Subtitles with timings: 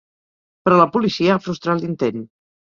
[0.67, 2.29] Però la policia ha frustrat l’intent.